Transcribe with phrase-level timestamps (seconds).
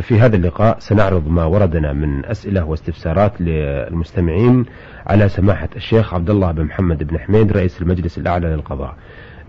[0.00, 4.64] في هذا اللقاء سنعرض ما وردنا من أسئلة واستفسارات للمستمعين
[5.06, 8.94] على سماحة الشيخ عبد الله بن محمد بن حميد رئيس المجلس الأعلى للقضاء.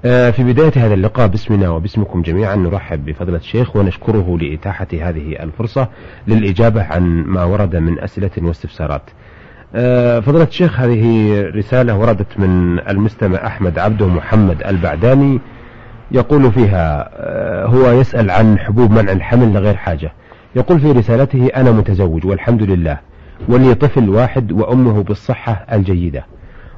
[0.06, 5.88] آه، في بداية هذا اللقاء باسمنا وباسمكم جميعا نرحب بفضلة الشيخ ونشكره لإتاحة هذه الفرصة
[6.28, 9.02] للإجابة عن ما ورد من أسئلة واستفسارات.
[9.76, 15.40] آه، فضلة الشيخ هذه رسالة وردت من المستمع أحمد عبده محمد البعداني.
[16.12, 20.12] يقول فيها آه، هو يسأل عن حبوب منع الحمل لغير حاجة.
[20.56, 22.98] يقول في رسالته أنا متزوج والحمد لله
[23.48, 26.26] ولي طفل واحد وأمه بالصحة الجيدة.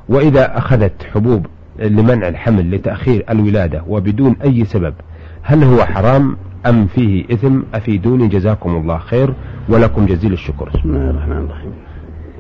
[0.10, 1.46] وإذا أخذت حبوب
[1.80, 4.94] لمنع الحمل لتأخير الولادة وبدون أي سبب
[5.42, 9.34] هل هو حرام أم فيه إثم؟ أفيدوني جزاكم الله خير
[9.70, 10.70] ولكم جزيل الشكر.
[10.70, 11.72] بسم الله الرحمن الرحيم.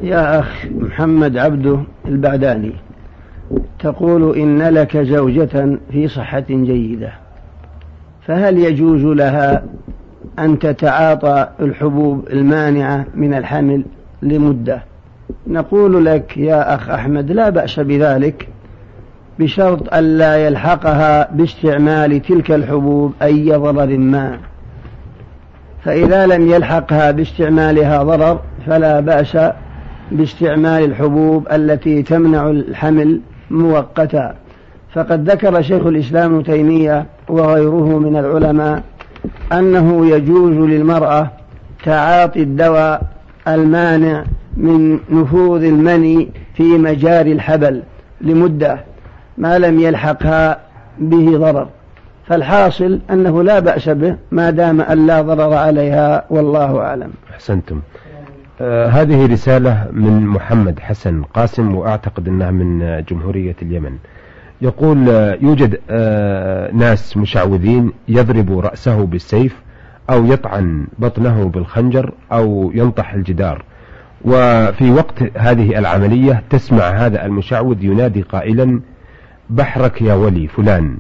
[0.04, 2.72] يا أخ محمد عبده البعداني
[3.80, 7.12] تقول إن لك زوجة في صحة جيدة
[8.28, 9.64] فهل يجوز لها
[10.40, 13.84] أن تتعاطى الحبوب المانعة من الحمل
[14.22, 14.84] لمدة؟
[15.48, 18.48] نقول لك يا أخ أحمد لا بأس بذلك
[19.40, 24.38] بشرط ألا يلحقها باستعمال تلك الحبوب أي ضرر ما.
[25.84, 29.38] فإذا لم يلحقها باستعمالها ضرر فلا بأس
[30.12, 33.22] باستعمال الحبوب التي تمنع الحمل
[33.52, 34.36] مؤقتا.
[34.94, 38.84] فقد ذكر شيخ الإسلام تيمية وغيره من العلماء
[39.54, 41.28] أنه يجوز للمرأة
[41.84, 43.02] تعاطي الدواء
[43.48, 44.24] المانع
[44.58, 47.82] من نفوذ المني في مجاري الحبل
[48.22, 48.80] لمدة
[49.38, 50.59] ما لم يلحقها
[51.00, 51.68] به ضرر.
[52.28, 57.12] فالحاصل أنه لا بأس به ما دام أن لا ضرر عليها والله أعلم.
[57.34, 57.80] أحسنتم.
[58.90, 63.98] هذه رسالة من محمد حسن قاسم وأعتقد أنها من جمهورية اليمن.
[64.62, 69.62] يقول آه يوجد آه ناس مشعوذين يضرب رأسه بالسيف
[70.10, 73.64] أو يطعن بطنه بالخنجر أو ينطح الجدار.
[74.26, 78.82] وفي وقت هذه العملية تسمع هذا المشعوذ ينادي قائلا
[79.50, 80.98] بحرك يا ولي فلان.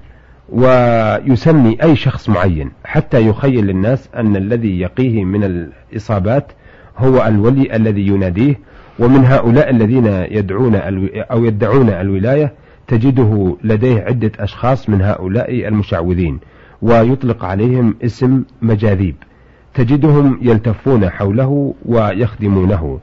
[0.49, 6.51] ويسمي أي شخص معين حتى يخيل الناس أن الذي يقيه من الإصابات
[7.01, 8.59] هو الولي الذي يناديه
[8.99, 10.75] ومن هؤلاء الذين يدعون
[11.31, 12.53] أو يدعون الولاية
[12.87, 16.39] تجده لديه عدة أشخاص من هؤلاء المشعوذين
[16.81, 19.15] ويطلق عليهم اسم مجاذيب.
[19.73, 22.99] تجدهم يلتفون حوله ويخدمونه.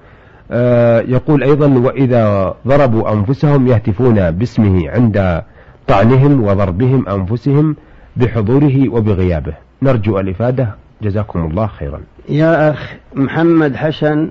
[0.50, 5.42] آه، يقول أيضا وإذا ضربوا أنفسهم يهتفون باسمه عند
[5.86, 7.76] طعنهم وضربهم أنفسهم
[8.16, 9.54] بحضوره وبغيابه.
[9.82, 10.75] نرجو الإفادة.
[11.03, 12.00] جزاكم الله خيرا.
[12.28, 14.31] يا أخ محمد حسن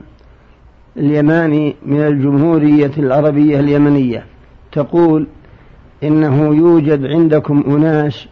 [0.97, 4.25] اليماني من الجمهورية العربية اليمنية
[4.71, 5.27] تقول
[6.03, 8.27] إنه يوجد عندكم أناس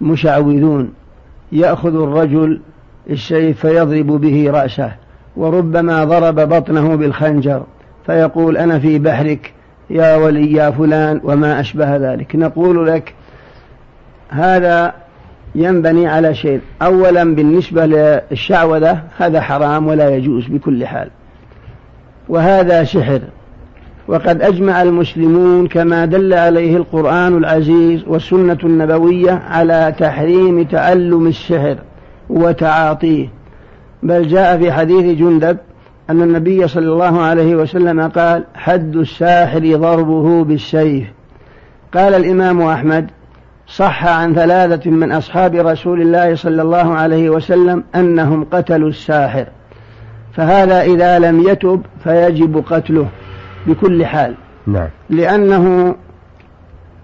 [0.00, 0.92] مشعوذون
[1.52, 2.60] يأخذ الرجل
[3.10, 4.92] السيف فيضرب به رأسه
[5.36, 7.62] وربما ضرب بطنه بالخنجر
[8.06, 9.52] فيقول أنا في بحرك
[9.90, 12.36] يا ولي يا فلان وما أشبه ذلك.
[12.36, 13.14] نقول لك
[14.28, 14.94] هذا
[15.54, 16.60] ينبني على شيء.
[16.82, 21.08] أولا بالنسبة للشعوذة هذا حرام ولا يجوز بكل حال.
[22.28, 23.20] وهذا سحر.
[24.08, 31.76] وقد أجمع المسلمون كما دل عليه القرآن العزيز والسنة النبوية على تحريم تعلم السحر
[32.30, 33.28] وتعاطيه.
[34.02, 35.56] بل جاء في حديث جندب
[36.10, 41.06] أن النبي صلى الله عليه وسلم قال حد الساحر ضربه بالسيف.
[41.94, 43.10] قال الإمام أحمد
[43.68, 49.46] صح عن ثلاثة من أصحاب رسول الله صلى الله عليه وسلم أنهم قتلوا الساحر
[50.32, 53.06] فهذا إذا لم يتب فيجب قتله
[53.66, 54.34] بكل حال.
[54.66, 54.88] نعم.
[55.10, 55.94] لأنه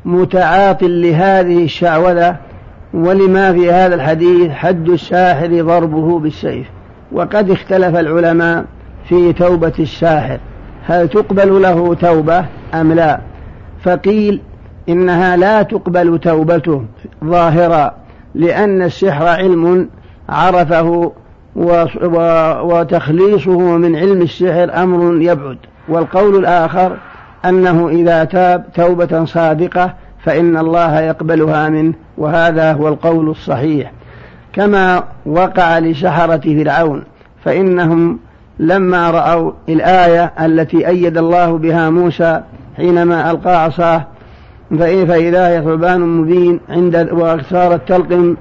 [0.04, 2.36] متعاط لهذه الشعوذة
[2.94, 6.66] ولما في هذا الحديث حد الساحر ضربه بالسيف.
[7.12, 8.64] وقد اختلف العلماء
[9.08, 10.38] في توبة الساحر
[10.86, 12.44] هل تقبل له توبة
[12.74, 13.20] أم لا؟
[13.82, 14.40] فقيل
[14.88, 16.82] إنها لا تقبل توبته
[17.24, 17.94] ظاهرا
[18.34, 19.88] لأن السحر علم
[20.28, 21.12] عرفه
[22.64, 25.58] وتخليصه من علم السحر أمر يبعد.
[25.88, 26.96] والقول الآخر
[27.44, 29.94] أنه إذا تاب توبة صادقة
[30.24, 33.92] فإن الله يقبلها منه وهذا هو القول الصحيح.
[34.52, 37.04] كما وقع لسحرة فرعون
[37.44, 38.18] فإنهم
[38.58, 42.40] لما رأوا الآية التي أيد الله بها موسى
[42.76, 44.06] حينما ألقى عصاه
[44.70, 48.36] فإذا هي ثعبان مبين عند وصارت تلقم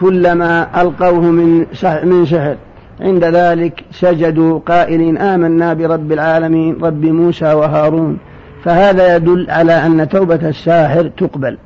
[0.00, 1.66] كلما ألقوه من
[2.04, 2.56] من سحر
[3.00, 8.18] عند ذلك سجدوا قائلين آمنا برب العالمين رب موسى وهارون.
[8.64, 11.58] فهذا يدل على أن توبة الساحر تقبل.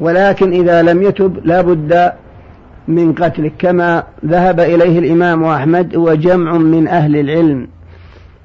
[0.00, 2.12] ولكن إذا لم يتب لا بد
[2.88, 7.68] من قتله كما ذهب إليه الإمام أحمد وجمع من أهل العلم.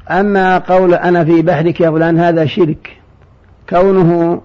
[0.10, 3.03] أما قول أنا في بحرك يا فلان هذا شرك.
[3.74, 4.42] كونه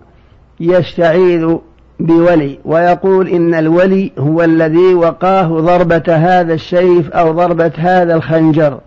[0.61, 1.57] يستعيذ
[2.01, 8.81] بولي ويقول إن الولي هو الذي وقاه ضربة هذا السيف أو ضربة هذا الخنجر.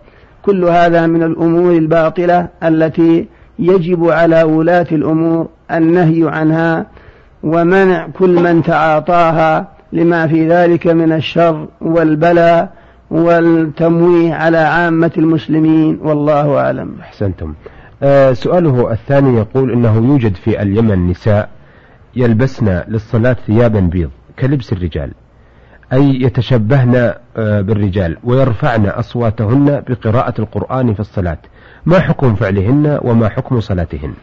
[0.46, 3.28] كل هذا من الأمور الباطلة التي
[3.60, 6.86] يجب على ولاة الأمور النهي عنها
[7.44, 12.70] ومنع كل من تعاطاها لما في ذلك من الشر والبلاء
[13.12, 16.00] والتمويه على عامة المسلمين.
[16.04, 16.96] والله أعلم.
[17.02, 17.54] أحسنتم.
[18.34, 21.50] سؤاله الثاني يقول إنه يوجد في اليمن نساء
[22.16, 24.10] يلبسن للصلاة ثيابا بيض
[24.40, 25.12] كلبس الرجال
[25.94, 31.38] أي يتشبهن آه بالرجال ويرفعن أصواتهن بقراءة القرآن في الصلاة
[31.86, 34.14] ما حكم فعلهن وما حكم صلاتهن؟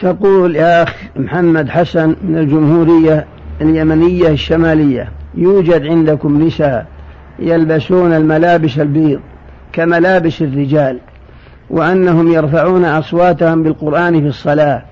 [0.00, 3.26] تقول يا أخ محمد حسن من الجمهورية
[3.60, 6.86] اليمنية الشمالية يوجد عندكم نساء
[7.38, 9.20] يلبسون الملابس البيض
[9.72, 10.98] كملابس الرجال
[11.70, 14.82] وأنهم يرفعون أصواتهم بالقرآن في الصلاة.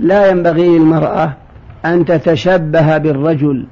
[0.00, 1.32] لا ينبغي للمرأة
[1.84, 3.66] أن تتشبه بالرجل.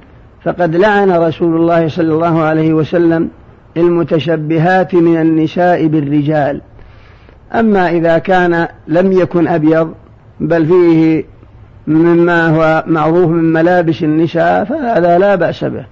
[0.45, 3.29] فقد لعن رسول الله صلى الله عليه وسلم
[3.77, 6.61] المتشبهات من النساء بالرجال.
[7.55, 9.95] أما إذا كان لم يكن أبيض
[10.41, 11.25] بل فيه
[11.87, 15.85] مما هو معروف من ملابس النساء فهذا لا بأس به.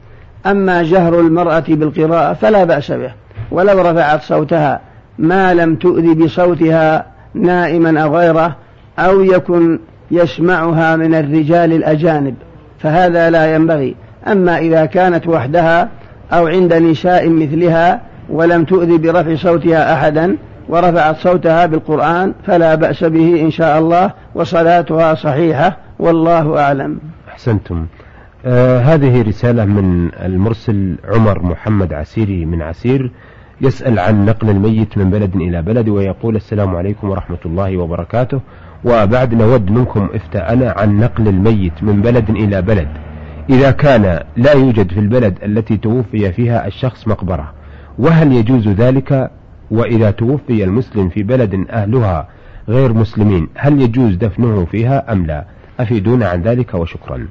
[0.46, 3.12] أما جهر المرأة بالقراءة فلا بأس به.
[3.50, 4.89] ولو رفعت صوتها.
[5.20, 8.56] ما لم تؤذي بصوتها نائما أو غيره
[8.98, 9.78] أو يكن
[10.10, 12.34] يسمعها من الرجال الأجانب.
[12.78, 13.94] فهذا لا ينبغي.
[14.26, 15.88] أما إذا كانت وحدها
[16.32, 20.36] أو عند نساء مثلها ولم تؤذي برفع صوتها أحدا
[20.68, 26.98] ورفعت صوتها بالقرآن فلا بأس به إن شاء الله وصلاتها صحيحة والله أعلم.
[27.28, 27.86] أحسنتم.
[28.46, 33.10] آه هذه رسالة من المرسل عمر محمد عسيري من عسير.
[33.60, 38.40] يسأل عن نقل الميت من بلد إلى بلد ويقول السلام عليكم ورحمة الله وبركاته.
[38.84, 42.88] وبعد نود منكم افتاءنا عن نقل الميت من بلد إلى بلد.
[43.50, 47.52] إذا كان لا يوجد في البلد التي توفي فيها الشخص مقبرة
[47.98, 49.30] وهل يجوز ذلك؟
[49.70, 52.28] وإذا توفي المسلم في بلد أهلها
[52.68, 55.44] غير مسلمين هل يجوز دفنه فيها أم لا؟
[55.80, 57.28] أفيدونا عن ذلك وشكرا.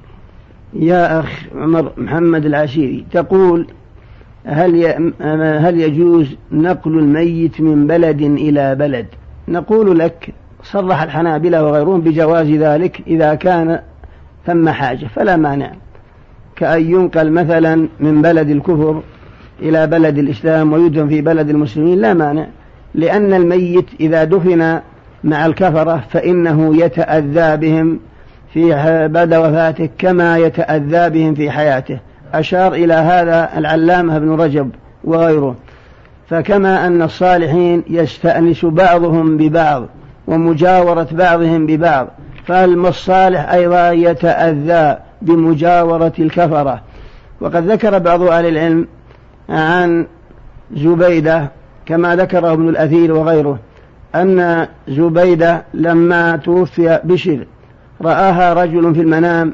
[0.74, 3.68] يا أخ عمر محمد العشيري تقول
[4.46, 4.86] هل
[5.38, 9.06] هل يجوز نقل الميت من بلد إلى بلد؟
[9.48, 10.34] نقول لك
[10.64, 13.80] صرح الحنابلة وغيرهم بجواز ذلك إذا كان
[14.46, 15.72] ثم حاجة فلا مانع.
[16.56, 19.02] كأن ينقل مثلا من بلد الكفر
[19.62, 22.48] إلى بلد الإسلام ويدفن في بلد المسلمين لا مانع.
[22.96, 24.80] لأن الميت إذا دفن
[25.24, 28.00] مع الكفرة فإنه يتأذى بهم
[28.54, 28.70] في
[29.08, 32.00] بعد وفاته كما يتأذى بهم في حياته.
[32.34, 34.70] أشار إلى هذا العلامة ابن رجب
[35.04, 35.56] وغيره.
[36.30, 39.86] فكما أن الصالحين يستأنس بعضهم ببعض
[40.28, 42.08] ومجاورة بعضهم ببعض
[42.46, 46.82] فالصالح أيضا يتأذى بمجاورة الكفرة.
[47.42, 48.88] وقد ذكر بعض أهل العلم
[49.50, 50.08] عن
[50.76, 51.52] زبيدة
[51.86, 53.60] كما ذكره ابن الأثير وغيره
[54.16, 57.46] أن زبيدة لما توفي بشر
[58.02, 59.54] رآها رجل في المنام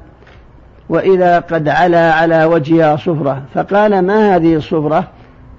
[0.90, 3.42] وإذا قد علا على وجهها صفرة.
[3.54, 5.08] فقال ما هذه الصفرة؟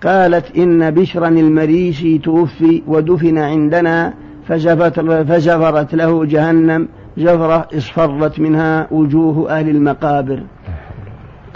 [0.05, 4.13] قالت إن بشرا المريسي توفي ودفن عندنا
[4.49, 10.41] فجفرت له جهنم جفرة اصفرت منها وجوه أهل المقابر.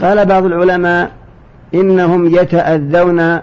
[0.00, 1.10] قال بعض العلماء
[1.74, 3.38] إنهم يتأذون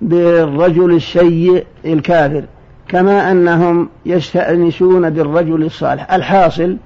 [0.00, 2.44] بالرجل السيء الكافر
[2.88, 6.12] كما أنهم يستأنسون بالرجل الصالح.
[6.12, 6.76] الحاصل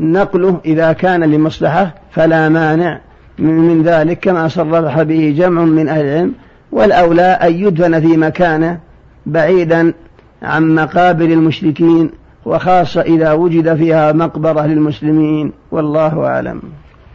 [0.00, 3.00] نقله إذا كان لمصلحة فلا مانع
[3.38, 6.34] من ذلك كما صرح به جمع من أهل العلم.
[6.72, 8.78] والأولى أن يدفن في مكانه
[9.26, 9.94] بعيدا
[10.42, 12.10] عن مقابر المشركين
[12.44, 15.52] وخاصة إذا وجد فيها مقبرة للمسلمين.
[15.70, 16.62] والله أعلم.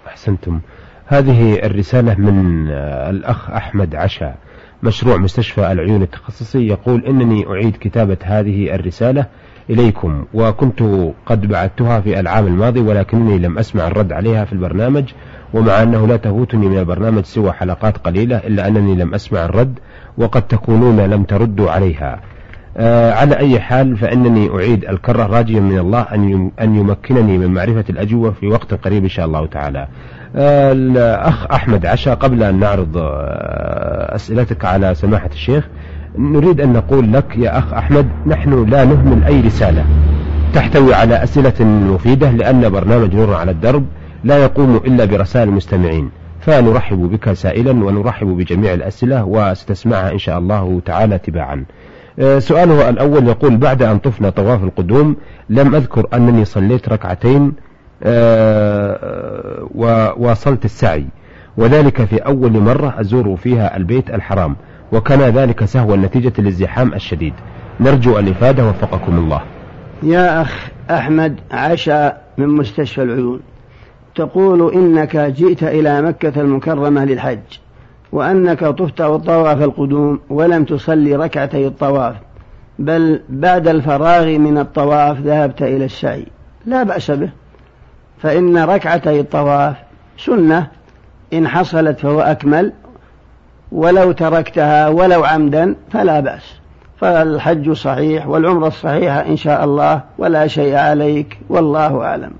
[0.07, 0.59] أحسنتم.
[1.05, 2.67] هذه الرسالة من
[3.09, 4.33] الأخ أحمد عشا
[4.83, 9.25] مشروع مستشفى العيون التخصصي يقول إنني أعيد كتابة هذه الرسالة
[9.69, 10.83] إليكم وكنت
[11.25, 15.03] قد بعثتها في العام الماضي ولكنني لم أسمع الرد عليها في البرنامج
[15.53, 19.79] ومع أنه لا تفوتني من البرنامج سوى حلقات قليلة إلا أنني لم أسمع الرد
[20.17, 22.19] وقد تكونون لم تردوا عليها
[22.77, 27.85] آه على أي حال فإنني أعيد الكرة راجيا من الله أن أن يمكنني من معرفة
[27.89, 29.87] الأجوبة في وقت قريب إن شاء الله تعالى.
[30.35, 35.67] آه الأخ أحمد عشا قبل أن نعرض آه أسئلتك على سماحة الشيخ
[36.17, 39.85] نريد أن نقول لك يا أخ أحمد نحن لا نهمل أي رسالة.
[40.53, 43.85] تحتوي على أسئلة مفيدة لأن برنامج نور على الدرب
[44.23, 46.09] لا يقوم إلا برسائل المستمعين.
[46.41, 51.65] فنرحب بك سائلا ونرحب بجميع الأسئلة وستسمعها إن شاء الله تعالى تباعا.
[52.19, 55.15] آه، سؤاله الأول يقول بعد أن طفنا طواف القدوم
[55.49, 57.53] لم أذكر أنني صليت ركعتين
[58.03, 61.05] آه، وواصلت السعي.
[61.57, 64.55] وذلك في أول مرة أزور فيها البيت الحرام.
[64.93, 67.33] وكان ذلك سهوا نتيجة الازدحام الشديد.
[67.79, 69.41] نرجو الإفادة وفقكم الله.
[70.03, 73.39] يا أخ أحمد عشا من مستشفى العيون.
[74.15, 77.39] تقول إنك جئت إلى مكة المكرمة للحج
[78.11, 82.15] وأنك طفت طواف القدوم ولم تصلي ركعتي الطواف
[82.79, 86.25] بل بعد الفراغ من الطواف ذهبت إلى السعي.
[86.65, 87.29] لا بأس به.
[88.17, 89.75] فإن ركعتي الطواف
[90.17, 90.67] سنة
[91.33, 92.73] إن حصلت فهو أكمل
[93.73, 96.59] ولو تركتها ولو عمدا فلا بأس.
[97.01, 102.31] فالحج صحيح والعمرة الصحيحة إن شاء الله ولا شيء عليك والله أعلم.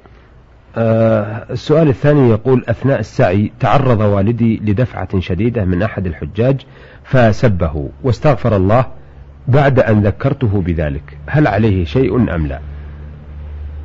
[0.78, 6.62] آه السؤال الثاني يقول أثناء السعي تعرض والدي لدفعة شديدة من أحد الحجاج
[7.04, 8.86] فسبه واستغفر الله
[9.48, 11.18] بعد أن ذكرته بذلك.
[11.28, 12.60] هل عليه شيء أم لا؟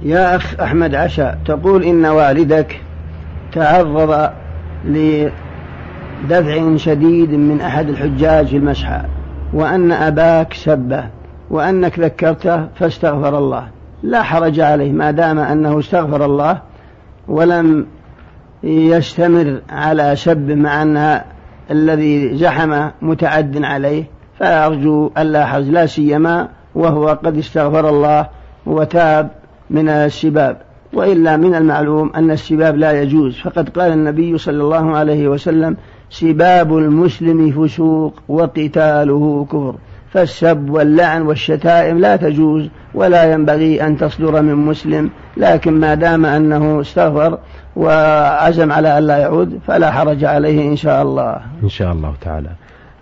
[0.02, 2.80] يا أخ أحمد عشا تقول إن والدك
[3.52, 4.30] تعرض
[6.24, 9.04] لدفع شديد من أحد الحجاج في المسحة
[9.52, 11.04] وأن أباك سبه
[11.50, 13.68] وأنك ذكرته فاستغفر الله.
[14.02, 16.58] لا حرج عليه ما دام أنه استغفر الله
[17.28, 17.86] ولم
[18.62, 21.20] يستمر على سب مع أن
[21.70, 24.04] الذي زحم متعد عليه
[24.38, 28.26] فأرجو ألا حرج لا سيما وهو قد استغفر الله
[28.66, 29.30] وتاب
[29.70, 30.56] من السباب.
[30.92, 35.76] وإلا من المعلوم أن السباب لا يجوز فقد قال النبي صلى الله عليه وسلم
[36.10, 39.74] سباب المسلم فسوق وقتاله كفر
[40.12, 46.80] فالسب واللعن والشتائم لا تجوز ولا ينبغي أن تصدر من مسلم لكن ما دام أنه
[46.80, 47.38] استغفر
[47.76, 51.36] وعزم على ألا يعود فلا حرج عليه إن شاء الله.
[51.62, 52.50] إن شاء الله تعالى.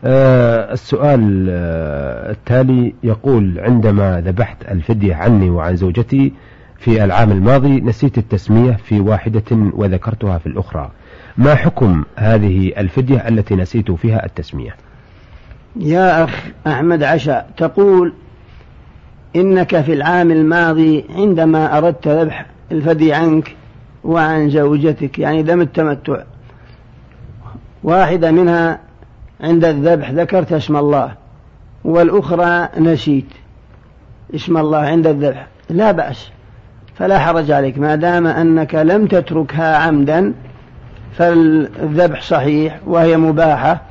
[0.04, 6.32] آه السؤال آه التالي يقول عندما ذبحت الفدية عني وعن زوجتي
[6.78, 10.90] في العام الماضي نسيت التسمية في واحدة وذكرتها في الأخرى.
[11.38, 14.76] ما حكم هذه الفدية التي نسيت فيها التسمية؟
[15.76, 18.12] يا أخ أحمد عشاء تقول
[19.36, 23.56] إنك في العام الماضي عندما أردت ذبح الفدي عنك
[24.04, 26.22] وعن زوجتك يعني دم التمتع.
[27.84, 28.80] واحدة منها
[29.40, 31.14] عند الذبح ذكرت اسم الله
[31.84, 33.28] والأخرى نسيت
[34.34, 35.46] اسم الله عند الذبح.
[35.70, 36.30] لا بأس
[36.94, 40.34] فلا حرج عليك ما دام أنك لم تتركها عمدا
[41.18, 43.82] فالذبح صحيح وهي مباحة.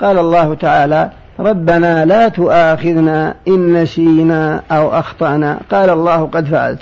[0.00, 1.10] قال الله تعالى
[1.40, 5.60] ربنا لا تؤاخذنا إن نسينا أو أخطأنا.
[5.70, 6.80] قال الله قد فعلت.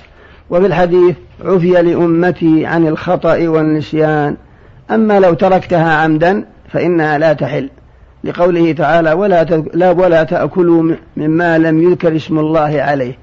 [0.50, 4.36] وفي الحديث عفي لأمتي عن الخطأ والنسيان.
[4.90, 7.70] أما لو تركتها عمدا فإنها لا تحل.
[8.24, 9.44] لقوله تعالى ولا
[9.74, 13.18] لا ولا تأكلوا مما لم يذكر اسم الله عليه.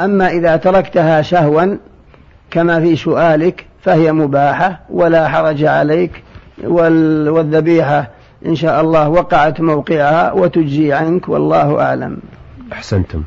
[0.00, 1.76] أما إذا تركتها سهوا
[2.50, 6.22] كما في سؤالك فهي مباحة ولا حرج عليك
[6.64, 8.10] والذبيحة
[8.46, 12.18] إن شاء الله وقعت موقعها وتجزي عنك والله أعلم.
[12.72, 13.22] أحسنتم.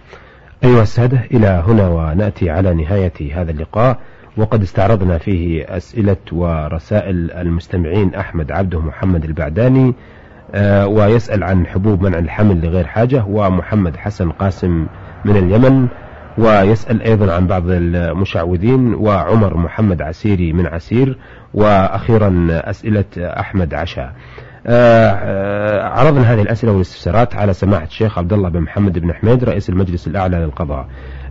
[0.63, 3.97] أيها السادة إلى هنا ونأتي على نهاية هذا اللقاء
[4.37, 9.93] وقد استعرضنا فيه أسئلة ورسائل المستمعين أحمد عبده محمد البعداني
[10.55, 14.87] آه، ويسأل عن حبوب منع الحمل لغير حاجة ومحمد حسن قاسم
[15.25, 15.87] من اليمن
[16.37, 21.17] ويسأل أيضا عن بعض المشعوذين وعمر محمد عسيري من عسير
[21.53, 24.13] وأخيرا أسئلة أحمد عشا
[24.67, 29.69] آه، عرضنا هذه الأسئلة والاستفسارات على سماحة الشيخ عبد الله بن محمد بن حميد رئيس
[29.69, 30.87] المجلس الأعلى للقضاء.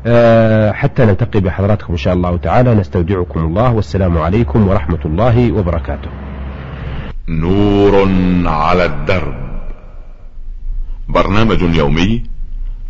[0.06, 6.10] آه، حتى نلتقي بحضراتكم إن شاء الله تعالى نستودعكم الله والسلام عليكم ورحمة الله وبركاته.
[7.28, 8.08] نور
[8.46, 9.34] على الدرب.
[11.08, 12.22] برنامج يومي